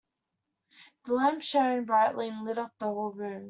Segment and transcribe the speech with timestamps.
[1.05, 3.39] The lamp shone brightly and lit up the whole room.